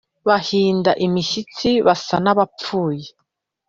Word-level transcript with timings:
bahinda 0.27 0.91
imishitsi 1.05 1.69
basa 1.85 2.15
n’abapfuye 2.23 3.07